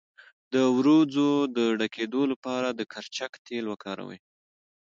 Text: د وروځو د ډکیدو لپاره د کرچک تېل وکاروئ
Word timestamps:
د 0.53 0.55
وروځو 0.77 1.27
د 1.57 1.57
ډکیدو 1.79 2.21
لپاره 2.31 2.67
د 2.71 2.81
کرچک 2.91 3.31
تېل 3.45 3.65
وکاروئ 3.69 4.19